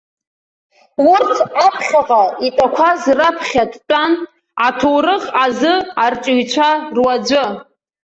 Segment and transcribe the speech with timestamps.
[1.11, 1.31] Урҭ
[1.65, 4.11] аԥхьаҟа итәақәаз раԥхьа дтәан
[4.67, 7.43] аҭоурых азы арҵаҩцәа руаӡәы.